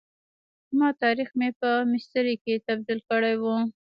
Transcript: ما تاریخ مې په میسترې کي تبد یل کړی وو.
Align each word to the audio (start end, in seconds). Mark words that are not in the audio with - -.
ما 0.77 0.89
تاریخ 1.03 1.29
مې 1.39 1.49
په 1.59 1.69
میسترې 1.91 2.35
کي 2.43 2.53
تبد 2.65 2.87
یل 2.91 2.99
کړی 3.09 3.35
وو. 3.41 3.57